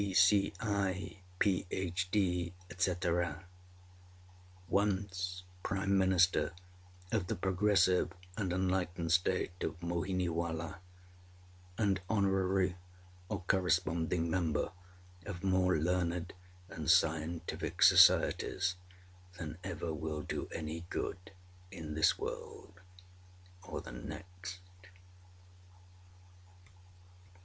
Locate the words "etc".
2.71-3.45